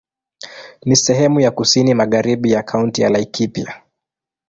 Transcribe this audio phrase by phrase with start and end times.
[0.85, 3.83] Ni sehemu ya kusini magharibi ya Kaunti ya Laikipia.